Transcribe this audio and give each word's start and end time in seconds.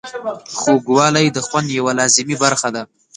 خوږوالی 0.59 1.25
د 1.31 1.37
خوند 1.47 1.67
یوه 1.79 1.91
لازمي 1.99 2.35
برخه 2.43 2.69
ده. 2.75 2.83